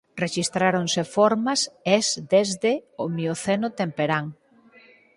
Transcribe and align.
Rexistráronse 0.23 1.01
formas 1.15 1.59
es 1.97 2.05
desde 2.33 2.71
o 3.03 3.05
mioceno 3.17 3.67
temperán. 3.79 4.25